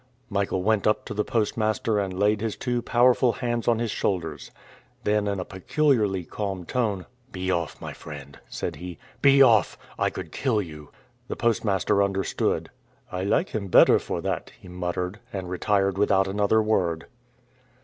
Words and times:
Michael 0.31 0.63
went 0.63 0.87
up 0.87 1.05
to 1.05 1.13
the 1.13 1.23
postmaster 1.23 1.99
and 1.99 2.17
laid 2.17 2.41
his 2.41 2.55
two 2.55 2.81
powerful 2.81 3.33
hands 3.33 3.67
on 3.67 3.77
his 3.77 3.91
shoulders. 3.91 4.49
Then 5.03 5.27
in 5.27 5.39
a 5.39 5.45
peculiarly 5.45 6.23
calm 6.23 6.65
tone, 6.65 7.05
"Be 7.31 7.51
off, 7.51 7.79
my 7.79 7.93
friend," 7.93 8.39
said 8.49 8.77
he: 8.77 8.97
"be 9.21 9.43
off! 9.43 9.77
I 9.99 10.09
could 10.09 10.31
kill 10.31 10.59
you." 10.59 10.89
The 11.27 11.35
postmaster 11.35 12.01
understood. 12.01 12.71
"I 13.11 13.23
like 13.23 13.49
him 13.49 13.67
better 13.67 13.99
for 13.99 14.21
that," 14.21 14.51
he 14.59 14.67
muttered 14.67 15.19
and 15.31 15.47
retired 15.51 15.99
without 15.99 16.27
another 16.27 16.63
word. 16.63 17.05